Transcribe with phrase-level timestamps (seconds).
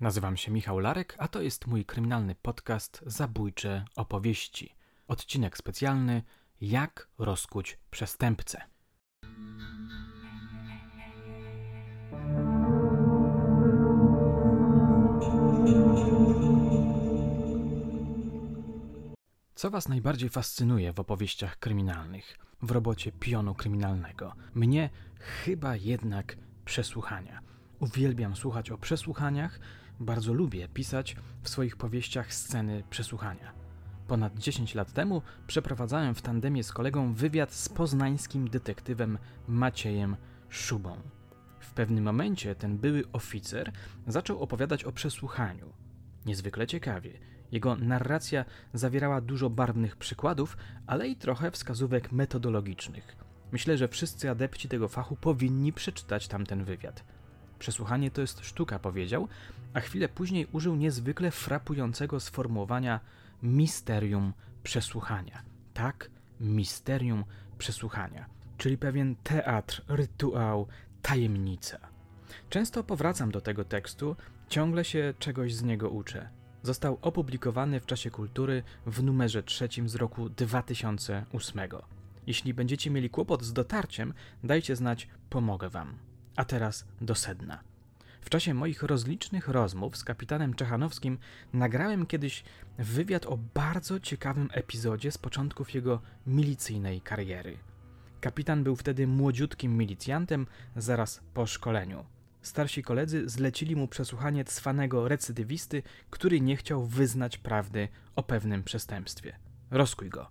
[0.00, 4.76] Nazywam się Michał Larek, a to jest mój kryminalny podcast Zabójcze opowieści.
[5.08, 6.22] Odcinek specjalny
[6.60, 8.62] Jak rozkuć przestępcę.
[19.54, 24.34] Co Was najbardziej fascynuje w opowieściach kryminalnych, w robocie pionu kryminalnego?
[24.54, 27.40] Mnie chyba jednak przesłuchania.
[27.78, 29.60] Uwielbiam słuchać o przesłuchaniach,
[30.00, 33.52] bardzo lubię pisać w swoich powieściach sceny przesłuchania.
[34.08, 39.18] Ponad 10 lat temu przeprowadzałem w tandemie z kolegą wywiad z poznańskim detektywem
[39.48, 40.16] Maciejem
[40.48, 40.96] Szubą.
[41.60, 43.72] W pewnym momencie ten były oficer
[44.06, 45.72] zaczął opowiadać o przesłuchaniu.
[46.26, 47.18] Niezwykle ciekawie.
[47.52, 50.56] Jego narracja zawierała dużo barwnych przykładów,
[50.86, 53.16] ale i trochę wskazówek metodologicznych.
[53.52, 57.04] Myślę, że wszyscy adepci tego fachu powinni przeczytać tamten wywiad.
[57.58, 59.28] Przesłuchanie to jest sztuka, powiedział,
[59.74, 63.00] a chwilę później użył niezwykle frapującego sformułowania
[63.42, 64.32] misterium
[64.62, 65.42] przesłuchania.
[65.74, 67.24] Tak, misterium
[67.58, 68.26] przesłuchania,
[68.58, 70.66] czyli pewien teatr, rytuał,
[71.02, 71.78] tajemnica.
[72.50, 74.16] Często powracam do tego tekstu,
[74.48, 76.28] ciągle się czegoś z niego uczę.
[76.62, 81.60] Został opublikowany w czasie kultury w numerze trzecim z roku 2008.
[82.26, 85.98] Jeśli będziecie mieli kłopot z dotarciem, dajcie znać, pomogę wam.
[86.36, 87.60] A teraz do sedna.
[88.20, 91.18] W czasie moich rozlicznych rozmów z kapitanem Czechanowskim
[91.52, 92.44] nagrałem kiedyś
[92.78, 97.58] wywiad o bardzo ciekawym epizodzie z początków jego milicyjnej kariery.
[98.20, 102.04] Kapitan był wtedy młodziutkim milicjantem zaraz po szkoleniu.
[102.42, 109.38] Starsi koledzy zlecili mu przesłuchanie cwanego recydywisty, który nie chciał wyznać prawdy o pewnym przestępstwie.
[109.70, 110.30] Rozkuj go.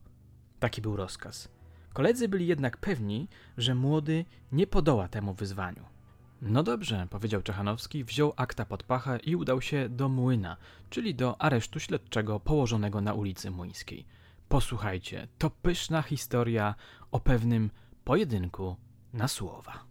[0.59, 1.49] Taki był rozkaz.
[1.93, 5.94] Koledzy byli jednak pewni, że młody nie podoła temu wyzwaniu.
[6.41, 10.57] No dobrze, powiedział Czechanowski, wziął akta pod pachę i udał się do młyna,
[10.89, 14.05] czyli do aresztu śledczego położonego na ulicy Młyńskiej.
[14.49, 16.75] Posłuchajcie, to pyszna historia
[17.11, 17.69] o pewnym
[18.03, 18.75] pojedynku
[19.13, 19.83] na słowa.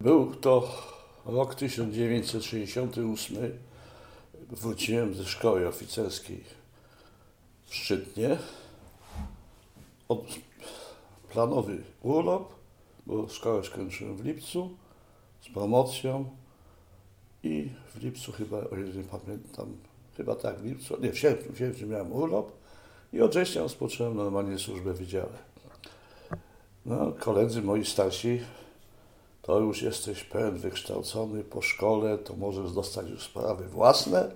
[0.00, 0.82] Był to
[1.26, 3.36] rok 1968.
[4.50, 6.44] Wróciłem ze szkoły oficerskiej
[7.66, 8.38] w Szczytnie.
[10.08, 10.38] Od
[11.36, 12.54] planowy urlop,
[13.06, 14.70] bo szkołę skończyłem w lipcu
[15.40, 16.24] z promocją
[17.42, 19.76] i w lipcu chyba, o ile pamiętam,
[20.16, 22.52] chyba tak w lipcu, nie, w sierpniu, w sierpniu miałem urlop
[23.12, 25.38] i od września rozpocząłem normalnie służbę w wydziale.
[26.86, 28.40] No, koledzy moi starsi,
[29.42, 34.30] to już jesteś pełen wykształcony po szkole, to możesz dostać już sprawy własne,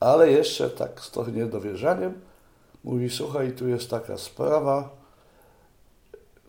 [0.00, 2.20] ale jeszcze tak z trochę niedowierzaniem
[2.84, 4.99] mówi, słuchaj, tu jest taka sprawa,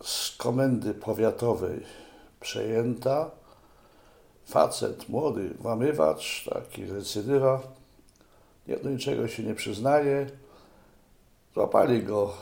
[0.04, 1.84] z komendy powiatowej
[2.40, 3.32] przejęta.
[4.46, 7.62] Facet, młody włamywacz, taki recydywa,
[8.68, 10.30] nie do niczego się nie przyznaje.
[11.54, 12.34] Złapali go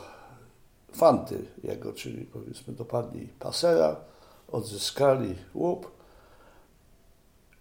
[0.94, 3.96] fanty jego, czyli powiedzmy dopadli pasera,
[4.48, 5.92] odzyskali łup,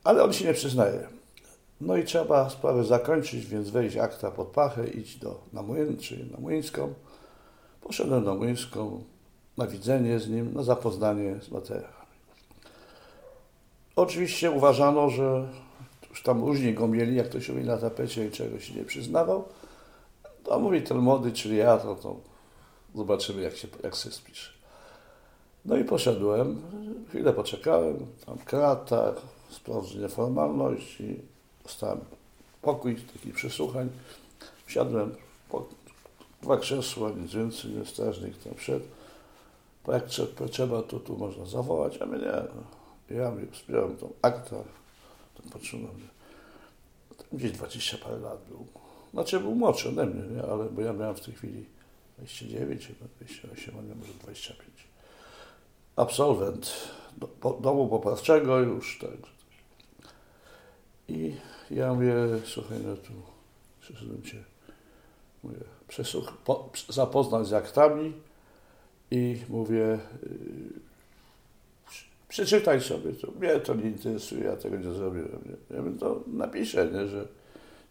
[0.04, 1.08] ale on się nie przyznaje.
[1.80, 6.30] No i trzeba sprawę zakończyć, więc wejść akta pod pachę, iść do, na młyn, czyli
[6.30, 6.94] na młyńską.
[7.80, 9.04] Poszedłem na młyńską,
[9.58, 11.94] na widzenie z nim, na zapoznanie z materiałami.
[13.96, 15.48] Oczywiście uważano, że
[16.10, 19.44] już tam różnie go mieli, jak ktoś mówi na tapecie i czegoś się nie przyznawał,
[20.44, 22.16] to mówi ten młody, czyli ja, to, to
[22.94, 24.52] zobaczymy, jak się jak się spisze.
[25.64, 26.62] No i poszedłem,
[27.08, 29.14] chwilę poczekałem, tam krata,
[29.50, 31.20] sprawdzenie formalności,
[31.62, 32.00] dostałem
[32.62, 33.88] pokój taki przesłuchań,
[34.66, 35.14] wsiadłem,
[36.42, 38.84] dwa krzesła, nic więcej, strażnik tam wszedł,
[39.92, 40.06] jak
[40.50, 43.16] trzeba, to tu można zawołać, a mnie nie.
[43.16, 44.56] Ja mi zbieram tą akta,
[45.34, 46.08] to patrzyłem.
[47.32, 48.66] Gdzieś 20 parę lat był.
[49.12, 50.42] Znaczy był młodszy ode mnie, nie?
[50.42, 51.64] ale bo ja miałem w tej chwili
[52.16, 54.70] 29, 28, a nie może 25.
[55.96, 56.72] Absolwent
[57.16, 59.30] do, po, domu poprawczego już, tak.
[61.08, 61.34] I
[61.70, 62.14] ja mówię,
[62.44, 63.12] słuchaj, no tu
[63.80, 64.44] przyszedłem cię,
[65.42, 65.58] mówię,
[65.88, 68.12] przesłuch, po, zapoznać z aktami,
[69.10, 70.28] i mówię, y,
[72.28, 73.30] przeczytaj sobie to.
[73.40, 75.42] Mnie to nie interesuje, ja tego nie zrobiłem.
[75.46, 75.76] Nie?
[75.76, 77.08] Ja bym to napiszę, nie?
[77.08, 77.28] że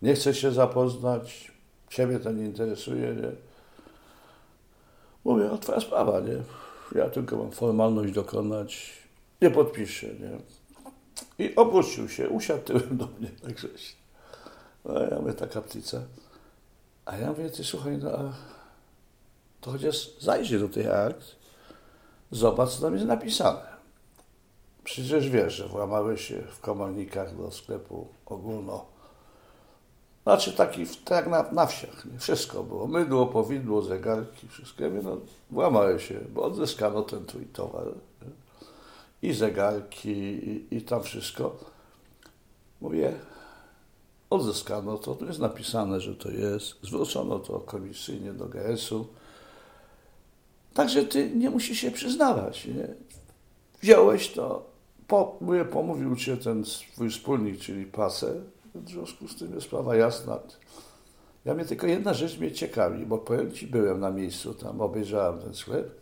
[0.02, 1.52] nie chcę się zapoznać,
[1.90, 3.16] ciebie to nie interesuje.
[3.16, 3.31] Nie?
[5.24, 6.38] Mówię, no twoja sprawa, nie?
[6.96, 8.94] Ja tylko mam formalność dokonać,
[9.42, 10.38] nie podpiszę, nie?
[11.46, 13.68] I opuścił się, usiadł tyłem do mnie, także
[14.86, 16.02] no ja mówię, taka ptica.
[17.06, 18.34] A ja mówię, ty słuchaj, no a
[19.68, 21.36] to chociaż zajrzyj do tych akt,
[22.31, 23.78] zobacz, co tam jest napisane.
[24.84, 28.86] przecież wiesz, że włamały się w komornikach do sklepu ogólno.
[30.24, 32.19] Znaczy taki, tak na, na wsiach, nie?
[32.19, 32.88] wszystko było.
[32.88, 34.84] Mydło, powidło, zegarki, wszystko.
[34.84, 35.18] Ja mówię, no,
[35.52, 37.86] włamały się, bo odzyskano ten twój towar.
[38.22, 39.30] Nie?
[39.30, 41.58] I zegarki, i, i tam wszystko.
[42.81, 43.14] Mówię,
[44.30, 49.08] odzyskano to, tu jest napisane, że to jest, zwrócono to komisyjnie do GS-u.
[50.78, 52.66] Także ty nie musisz się przyznawać.
[52.66, 52.88] Nie?
[53.82, 54.66] Wziąłeś to,
[55.08, 55.40] po,
[55.72, 58.42] pomówił cię ten twój wspólnik, czyli pasę,
[58.76, 60.40] w związku z tym jest sprawa jasna.
[61.46, 65.40] Ja mnie tylko jedna rzecz mnie ciekawi, bo powiem Ci, byłem na miejscu, tam obejrzałem
[65.40, 66.02] ten sklep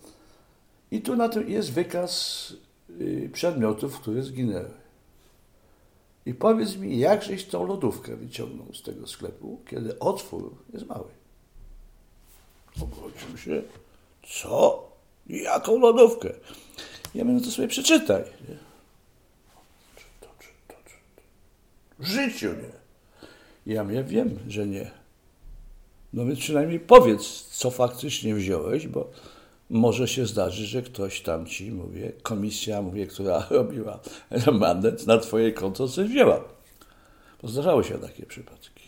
[0.91, 2.53] i tu na tym jest wykaz
[3.01, 4.71] y, przedmiotów, które zginęły.
[6.25, 11.09] I powiedz mi, jakżeś tą lodówkę wyciągnął z tego sklepu, kiedy otwór jest mały?
[12.81, 13.61] Obrócił się.
[14.27, 14.87] Co?
[15.27, 16.29] Jaką lodówkę?
[17.15, 18.23] Ja mówię, to sobie przeczytaj.
[18.49, 18.55] Nie?
[21.99, 22.85] W życiu nie.
[23.73, 24.91] Ja mówię, wiem, że nie.
[26.13, 29.11] No więc przynajmniej powiedz, co faktycznie wziąłeś, bo
[29.69, 33.99] może się zdarzyć, że ktoś tam ci, mówię, komisja, mówię, która robiła
[34.51, 36.43] mandat na twoje konto coś wzięła.
[37.41, 38.85] Bo zdarzały się takie przypadki.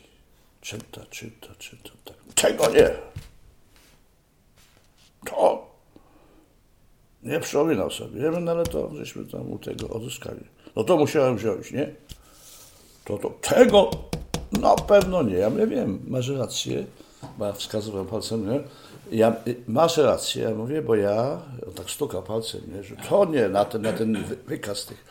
[0.62, 1.90] Czyta, czyta, czyta.
[2.06, 2.16] Tak.
[2.36, 2.90] Tego nie.
[5.26, 5.68] To
[7.24, 8.22] nie przypominał sobie.
[8.22, 10.42] Ja no ale to żeśmy tam u tego odzyskali.
[10.76, 11.96] No to musiałem wziąć, nie?
[13.06, 13.92] To, to tego
[14.52, 15.36] na pewno nie.
[15.36, 16.86] Ja mówię, wiem, masz rację,
[17.38, 18.60] bo ja wskazywałem palcem, nie?
[19.12, 19.36] Ja,
[19.68, 22.84] masz rację, ja mówię, bo ja, on tak stuka palcem, nie?
[22.84, 25.06] że to nie, na ten, na ten wykaz tych.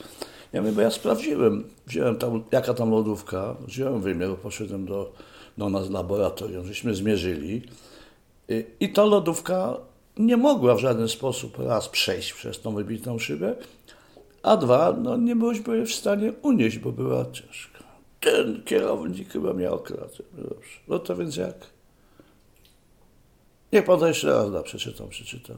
[0.52, 5.12] Ja mówię, bo ja sprawdziłem, wziąłem tam, jaka tam lodówka, wziąłem wymiar, poszedłem do,
[5.58, 7.62] do nas laboratorium, żeśmy zmierzyli
[8.48, 9.76] i, i ta lodówka
[10.16, 13.56] nie mogła w żaden sposób raz przejść przez tą wybitą szybę,
[14.42, 17.84] a dwa, no nie byłeś w stanie unieść, bo była ciężka.
[18.20, 19.82] Ten kierownik chyba miał.
[19.90, 20.68] No dobrze.
[20.88, 21.54] No to więc jak?
[23.72, 25.56] Niech pan to jeszcze raz da, przeczytam, przeczytał.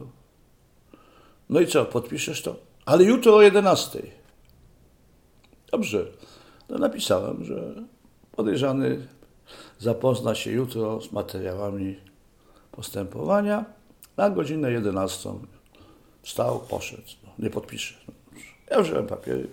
[1.49, 2.55] No i co, podpiszesz to?
[2.85, 4.01] Ale jutro o 11.
[5.71, 6.05] Dobrze.
[6.69, 7.73] No napisałem, że
[8.31, 9.07] podejrzany
[9.79, 11.97] zapozna się jutro z materiałami
[12.71, 13.65] postępowania
[14.19, 15.29] na godzinę 11
[16.21, 17.03] wstał, poszedł.
[17.23, 17.95] No, nie podpiszę.
[18.69, 19.47] Ja wziąłem papiery,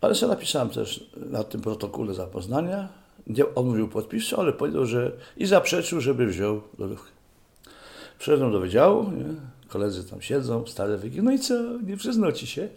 [0.00, 2.88] ale sobie napisałem też na tym protokole zapoznania.
[3.26, 7.10] Nie, on mówił podpiszę, ale powiedział, że i zaprzeczył, żeby wziął lodówkę.
[8.18, 9.24] Przyszedłem do wydziału, nie?
[9.68, 11.22] koledzy tam siedzą, stare wygi.
[11.22, 11.54] No i co,
[11.86, 12.68] nie przyznał ci się?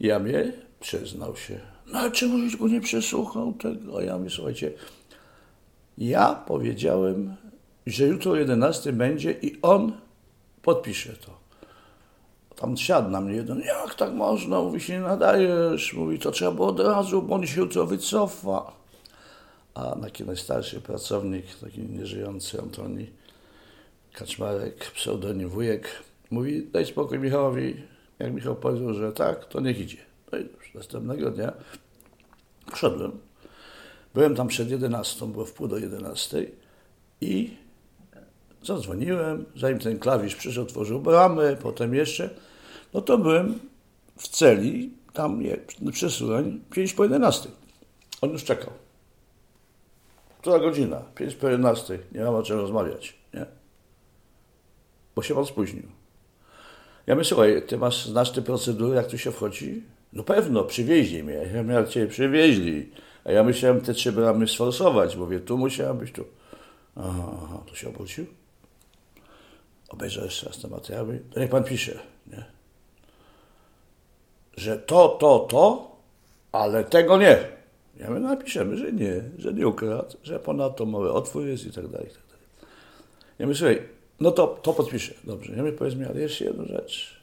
[0.00, 1.60] Ja mnie przyznał się.
[1.86, 3.98] No ale czemu żeś go nie przesłuchał tego?
[3.98, 4.72] A ja mówię, słuchajcie,
[5.98, 7.34] ja powiedziałem,
[7.86, 9.92] że jutro o 11 będzie i on
[10.64, 11.44] podpiszę to.
[12.56, 16.50] Tam siadł na mnie jeden, jak tak można, mówi, się nie nadajesz, mówi, to trzeba
[16.52, 18.72] było od razu, bo on się jutro wycofa.
[19.74, 23.10] A taki najstarszy pracownik, taki nieżyjący Antoni
[24.12, 25.88] Kaczmarek, pseudonim wujek,
[26.30, 27.76] mówi, daj spokój Michałowi,
[28.18, 29.98] jak Michał powiedział, że tak, to niech idzie.
[30.32, 31.52] No i już następnego dnia
[32.74, 33.12] wszedłem.
[34.14, 36.46] Byłem tam przed 11, było w pół do 11
[37.20, 37.56] i
[38.64, 42.30] Zadzwoniłem, zanim ten klawisz przyszedł, otworzył bramę, potem jeszcze,
[42.94, 43.58] no to byłem
[44.16, 45.56] w celi, tam je,
[45.92, 47.48] przesłuchań, 5 po 11.
[48.20, 48.70] On już czekał.
[50.40, 51.02] Która godzina?
[51.14, 51.98] 5 po 11.
[52.12, 53.46] Nie mam o czym rozmawiać, nie?
[55.16, 55.82] Bo się pan spóźnił.
[57.06, 59.82] Ja myślę, słuchaj, ty masz, znasz te procedury, jak tu się wchodzi?
[60.12, 61.34] No pewno, przywieźli mnie.
[61.54, 62.90] Ja miałem cię przywieźli.
[63.24, 65.16] A ja musiałem te trzy bramy sforsować.
[65.16, 66.24] Mówię, tu musiałem być, tu.
[66.96, 68.26] Aha, aha, to się obrócił
[69.94, 72.44] obejrzał jeszcze raz te materiały, to niech pan pisze, nie?
[74.56, 75.90] że to, to, to,
[76.52, 77.48] ale tego nie.
[77.96, 81.88] Ja my napiszemy, że nie, że nie ukradł, że ponadto mały otwór jest i tak
[81.88, 82.46] dalej, i tak dalej.
[83.38, 83.88] Ja myślę, słuchaj,
[84.20, 85.14] no to, to podpiszę.
[85.24, 87.20] Dobrze, ja mi powiedz mi, ale jeszcze jedna rzecz.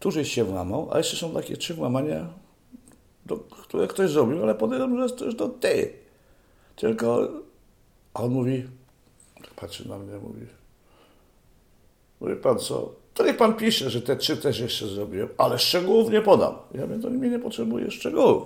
[0.00, 2.28] Tu żeś się włamał, a jeszcze są takie trzy włamania,
[3.26, 5.92] do, które ktoś zrobił, ale podejrzewam, że jest też to ty.
[6.76, 7.28] Tylko,
[8.14, 8.64] a on mówi,
[9.56, 10.46] patrzy na mnie, mówi,
[12.24, 16.22] Mówi pan co, to pan pisze, że te trzy też jeszcze zrobiłem, ale szczegółów nie
[16.22, 16.54] podam.
[16.74, 18.42] Ja mówię, to mi nie potrzebuję szczegółów.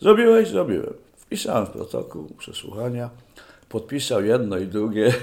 [0.00, 0.48] Zrobiłeś?
[0.48, 0.94] Zrobiłem.
[1.16, 3.10] Wpisałem w protokół przesłuchania,
[3.68, 5.14] podpisał jedno i drugie,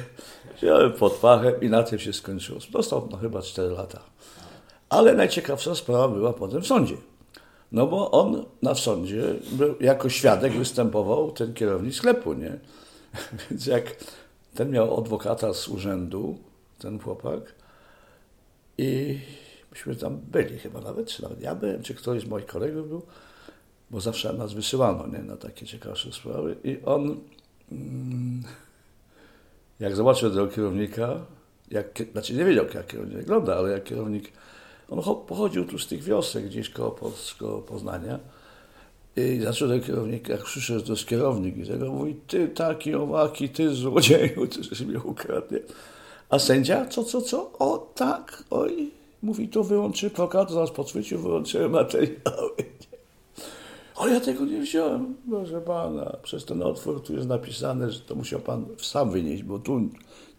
[0.57, 2.59] wziąłem pod pachę i na tym się skończyło.
[2.71, 3.99] Dostał no chyba 4 lata.
[4.89, 6.95] Ale najciekawsza sprawa była potem w sądzie.
[7.71, 12.59] No bo on na sądzie był, jako świadek występował ten kierownik sklepu, nie?
[13.51, 13.95] Więc jak
[14.55, 16.37] ten miał adwokata z urzędu,
[16.79, 17.39] ten chłopak,
[18.79, 19.19] i
[19.71, 23.01] myśmy tam byli chyba nawet, czy nawet ja byłem, czy ktoś z moich kolegów był,
[23.91, 26.55] bo zawsze nas wysyłano nie, na takie ciekawsze sprawy.
[26.63, 27.17] I on,
[27.71, 28.43] mm,
[29.79, 31.25] jak zobaczył tego kierownika,
[31.71, 34.31] jak, znaczy nie wiedział, jak kierownik wygląda, ale jak kierownik,
[34.89, 36.99] on pochodził tu z tych wiosek gdzieś koło,
[37.39, 38.19] koło Poznania.
[39.15, 43.49] I zaczął do kierownika, jak przyszedł, to jest kierownik i tego mówi, ty taki, owaki,
[43.49, 45.55] ty złodzieju, ty żeś mnie ukradł.
[46.29, 47.51] A sędzia, co, co, co?
[47.59, 48.91] O tak, oj.
[49.21, 52.51] Mówi, to wyłączy prokurator, zaraz podchwycił, wyłączyłem materiały.
[53.95, 56.17] O, ja tego nie wziąłem, proszę pana.
[56.23, 59.81] Przez ten otwór tu jest napisane, że to musiał pan sam wynieść, bo tu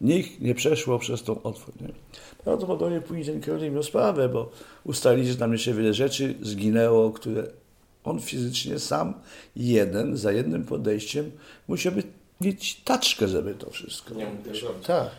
[0.01, 1.73] nikt nie przeszło przez tą otwór.
[1.81, 1.89] Nie?
[2.43, 4.49] Prawdopodobnie później ten kierownik miał sprawę, bo
[4.83, 7.43] ustalili, że tam jeszcze wiele rzeczy zginęło, które
[8.03, 9.13] on fizycznie sam,
[9.55, 11.31] jeden, za jednym podejściem,
[11.67, 11.93] musiał
[12.41, 14.13] mieć taczkę, żeby to wszystko.
[14.13, 14.27] Nie.
[14.87, 15.09] Tak.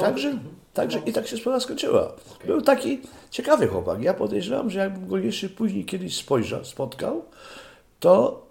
[0.00, 0.38] Także,
[0.74, 2.12] także i tak się sprawa skończyła.
[2.46, 3.00] Był taki
[3.30, 4.02] ciekawy chłopak.
[4.02, 7.24] Ja podejrzewam, że jakbym go jeszcze później kiedyś spojrzał, spotkał,
[8.00, 8.46] to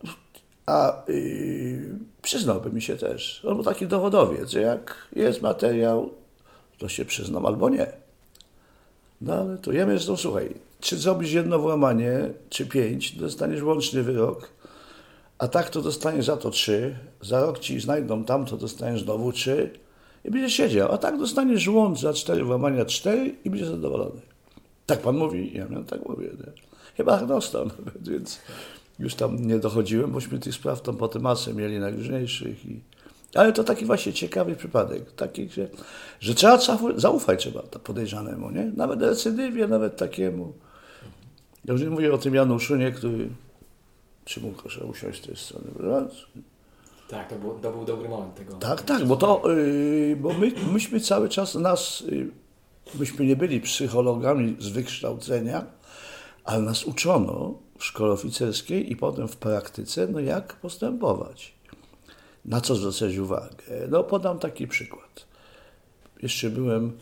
[0.66, 3.46] a yy, przyznałby mi się też.
[3.48, 6.10] On był taki dowodowiec, że jak jest materiał,
[6.78, 7.88] to się przyznam albo nie.
[9.22, 14.50] No ale to ja zresztą, słuchaj, czy zrobisz jedno włamanie, czy pięć, dostaniesz łączny wyrok,
[15.42, 19.32] a tak to dostaniesz za to trzy, za rok ci znajdą tam, to dostaniesz znowu
[19.32, 19.70] trzy
[20.26, 24.22] i będziesz siedział, a tak dostaniesz łącz za cztery włamania cztery i będziesz zadowolony.
[24.86, 26.26] Tak pan mówi, ja miałem tak mówię.
[26.26, 26.52] Nie?
[26.98, 28.40] Chyba dostał nawet, więc
[29.00, 32.66] już tam nie dochodziłem, bośmy tych spraw tam potem masę mieli najróżniejszych.
[32.66, 32.80] I...
[33.36, 35.68] Ale to taki właśnie ciekawy przypadek, taki, że,
[36.20, 36.60] że trzeba
[36.96, 38.72] zaufać trzeba podejrzanemu, nie?
[38.76, 40.54] Nawet recydywie, nawet takiemu.
[41.66, 43.30] Ja już nie mówię o tym Januszu, nie, który
[44.32, 45.66] czy mógł proszę usiąść z tej strony.
[47.08, 48.54] Tak, to był, to był dobry moment tego.
[48.54, 52.32] Tak, tak, bo to, yy, bo my, myśmy cały czas nas, yy,
[53.00, 55.66] myśmy nie byli psychologami z wykształcenia,
[56.44, 61.54] ale nas uczono w szkole oficerskiej i potem w praktyce, no jak postępować.
[62.46, 63.64] Na co zwracać uwagę?
[63.90, 65.26] No podam taki przykład.
[66.22, 66.98] Jeszcze byłem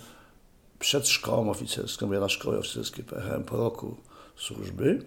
[0.80, 3.96] przed szkołą oficerską, ja na szkole oficerskiej pojechałem po roku
[4.36, 5.06] służby,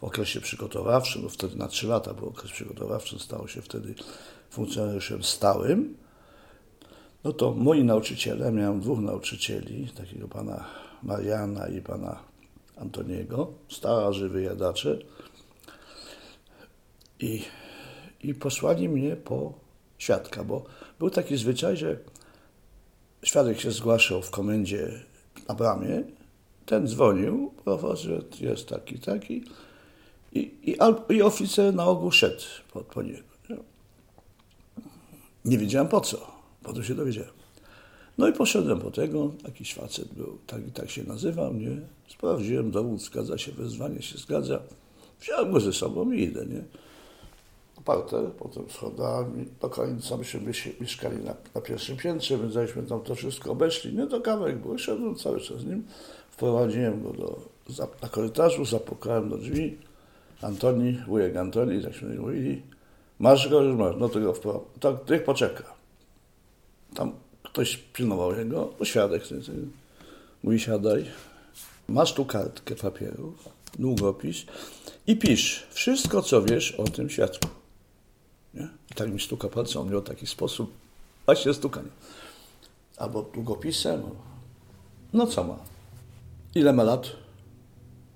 [0.00, 3.94] w okresie przygotowawczym, bo wtedy na trzy lata był okres przygotowawczy, stało się wtedy
[4.50, 5.96] funkcjonariuszem stałym,
[7.24, 10.64] no to moi nauczyciele, miałem dwóch nauczycieli, takiego pana
[11.02, 12.18] Mariana i pana
[12.76, 14.98] Antoniego, starzy wyjadacze,
[17.20, 17.42] i,
[18.20, 19.52] i posłali mnie po
[19.98, 20.64] świadka, bo
[20.98, 21.98] był taki zwyczaj, że
[23.22, 24.88] świadek się zgłaszał w komendzie
[25.48, 26.02] na bramie,
[26.66, 29.44] ten dzwonił, profesor jest taki, taki
[30.32, 30.76] i, i,
[31.14, 32.42] i oficer na ogół szedł
[32.72, 33.28] po, po niego.
[35.44, 35.58] Nie?
[35.58, 36.32] wiedziałem po co,
[36.62, 37.38] potem się dowiedziałem.
[38.18, 41.76] No i poszedłem po tego, jakiś facet był, tak tak się nazywał, nie?
[42.08, 44.60] Sprawdziłem, dowód zgadza się, wezwanie się zgadza.
[45.20, 46.62] Wziąłem go ze sobą i idę, nie?
[47.84, 50.40] Parter, potem schodami, do końca myśmy
[50.80, 54.78] mieszkali na, na pierwszym piętrze, więc żeśmy tam to wszystko obeszli, nie do kawek, bo
[54.78, 55.84] szedłem cały czas z nim,
[56.30, 59.78] wprowadziłem go do, za, na korytarzu, zapukałem do drzwi,
[60.42, 62.62] Antoni, wujek Antoni, takśmy mówili,
[63.18, 65.64] masz go, już masz, no to go wprowadź, tak, niech poczeka.
[66.94, 69.22] Tam ktoś pilnował jego, świadek,
[70.42, 71.04] mówi siadaj,
[71.88, 73.34] masz tu kartkę papieru,
[73.78, 74.44] długopis
[75.06, 77.48] i pisz wszystko, co wiesz o tym świadku.
[78.54, 78.68] Nie?
[78.90, 80.72] I tak mi stuka palcem, on miał taki sposób,
[81.26, 81.88] właśnie stukanie.
[82.96, 84.02] Albo długopisem,
[85.12, 85.56] no co ma?
[86.54, 87.12] Ile ma lat?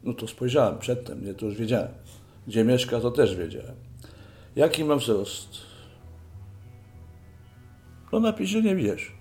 [0.05, 1.91] No to spojrzałem przedtem, nie, to już wiedziałem.
[2.47, 3.75] Gdzie mieszka, to też wiedziałem.
[4.57, 5.49] Jaki mam wzrost?
[8.13, 9.13] No napisz, nie wiesz.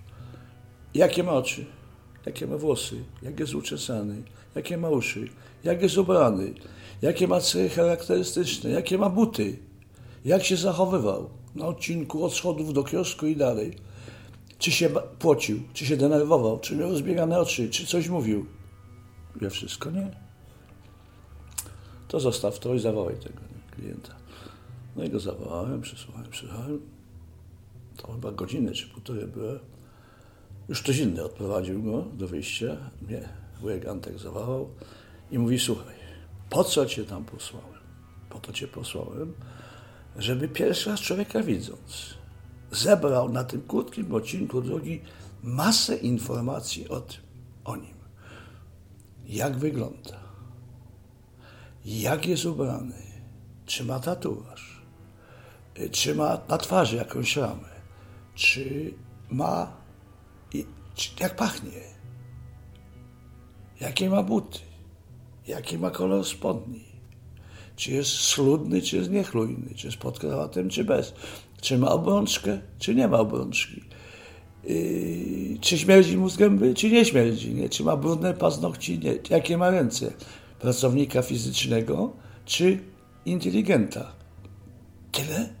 [0.94, 1.64] Jakie ma oczy?
[2.26, 3.04] Jakie ma włosy?
[3.22, 4.22] Jak jest uczesany?
[4.54, 5.28] Jakie ma uszy?
[5.64, 6.54] Jak jest ubrany?
[7.02, 8.70] Jakie ma cechy charakterystyczne?
[8.70, 9.58] Jakie ma buty?
[10.24, 11.30] Jak się zachowywał?
[11.54, 13.76] Na odcinku od schodów do kiosku i dalej.
[14.58, 15.60] Czy się płocił?
[15.72, 16.60] Czy się denerwował?
[16.60, 17.70] Czy miał zbiegane oczy?
[17.70, 18.46] Czy coś mówił?
[19.36, 20.21] Wie wszystko, nie?
[22.12, 23.40] To zostaw to i zawołaj tego
[23.70, 24.14] klienta.
[24.96, 26.80] No i go zawołałem, przesłuchałem, przesłuchałem.
[27.96, 29.60] To chyba godziny czy półtorej były.
[30.68, 32.76] Już ktoś inny odprowadził go do wyjścia.
[33.02, 33.28] Mnie
[33.60, 34.70] wujek Antek zawołał
[35.30, 35.94] i mówi, słuchaj,
[36.50, 37.80] po co cię tam posłałem?
[38.30, 39.34] Po to cię posłałem,
[40.16, 42.14] żeby pierwszy raz człowieka widząc,
[42.70, 45.00] zebrał na tym krótkim odcinku drogi
[45.42, 47.20] masę informacji o tym,
[47.64, 47.94] o nim.
[49.26, 50.31] Jak wygląda,
[51.84, 53.02] jak jest ubrany,
[53.66, 54.82] czy ma tatuaż,
[55.90, 57.68] czy ma na twarzy jakąś ramę,
[58.34, 58.94] czy
[59.30, 59.72] ma,
[61.20, 61.80] jak pachnie,
[63.80, 64.58] jakie ma buty,
[65.46, 66.92] jaki ma kolor spodni.
[67.76, 71.14] Czy jest schludny, czy jest niechlujny, czy z podkrawatem, czy bez.
[71.60, 73.82] Czy ma obrączkę, czy nie ma obrączki.
[74.64, 77.68] Yy, czy śmierdzi mu z gęby, czy nie śmierdzi, nie?
[77.68, 79.14] czy ma brudne paznokci, nie?
[79.30, 80.12] jakie ma ręce.
[80.62, 82.12] Pracownika fizycznego,
[82.44, 82.78] czy
[83.24, 84.12] inteligenta.
[85.12, 85.54] Tyle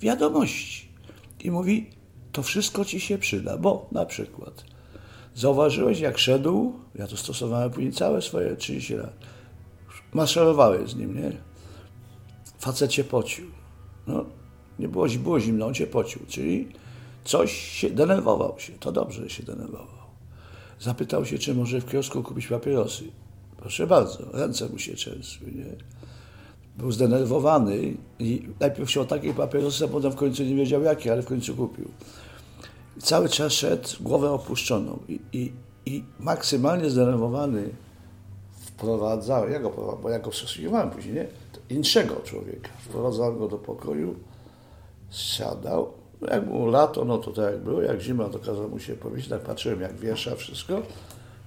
[0.00, 0.88] wiadomości.
[1.44, 1.90] I mówi,
[2.32, 4.64] to wszystko ci się przyda, bo na przykład
[5.34, 9.14] zauważyłeś, jak szedł, ja to stosowałem później całe swoje 30 lat,
[10.12, 11.32] maszerowałeś z nim, nie?
[12.58, 13.46] Facet się pocił.
[14.06, 14.24] No,
[14.78, 16.68] nie było, było zimno, on się pocił, czyli
[17.24, 18.72] coś się, denerwował się.
[18.72, 20.02] To dobrze się denerwował.
[20.80, 23.04] Zapytał się, czy może w kiosku kupić papierosy.
[23.62, 25.64] Proszę bardzo, ręce mu się trzęsły, nie?
[26.76, 31.22] Był zdenerwowany i najpierw chciał takie papierosy, a potem w końcu nie wiedział jakie, ale
[31.22, 31.88] w końcu kupił.
[32.98, 35.52] Cały czas szedł głowę opuszczoną i, i,
[35.86, 37.70] i maksymalnie zdenerwowany
[38.52, 41.26] wprowadzał, ja go, bo ja go przesłuchiwałem później, nie?
[41.68, 42.68] Inszego człowieka.
[42.84, 44.14] Wprowadzał go do pokoju,
[45.10, 45.92] siadał,
[46.30, 49.28] jak było lato, no to tak jak było, jak zima, to kazał mu się powiedzieć,
[49.28, 50.82] tak patrzyłem jak wiesza wszystko,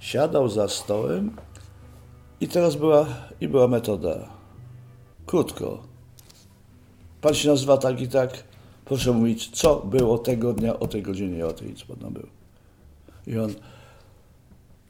[0.00, 1.36] siadał za stołem
[2.40, 3.06] i teraz była,
[3.40, 4.28] i była metoda.
[5.26, 5.82] Krótko.
[7.20, 8.44] Pan się nazywa tak i tak,
[8.84, 12.26] proszę mówić, co było tego dnia, o tej godzinie, o tej, co pan był.
[13.26, 13.54] I on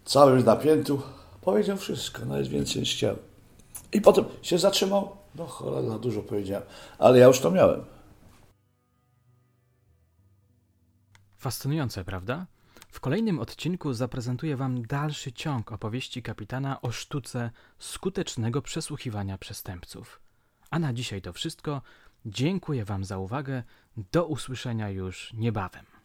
[0.05, 1.03] cały napiętu
[1.41, 3.17] powiedział wszystko, nawet więcej niż chciał.
[3.93, 6.67] I potem się zatrzymał, no cholera, dużo powiedziałem,
[6.99, 7.85] ale ja już to miałem.
[11.37, 12.47] Fascynujące, prawda?
[12.97, 20.21] W kolejnym odcinku zaprezentuję Wam dalszy ciąg opowieści kapitana o sztuce skutecznego przesłuchiwania przestępców.
[20.71, 21.83] A na dzisiaj to wszystko.
[22.27, 23.63] Dziękuję Wam za uwagę.
[24.13, 25.96] Do usłyszenia już niebawem.